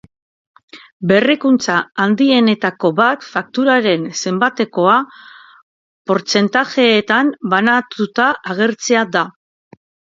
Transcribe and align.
Berrikuntza 1.11 1.75
handienetako 2.05 2.91
bat 3.01 3.27
fakturaren 3.35 4.09
zenbatekoa 4.25 4.97
portzentajeetan 6.13 7.33
banatuta 7.57 8.33
agertzea 8.57 9.09
da. 9.17 9.29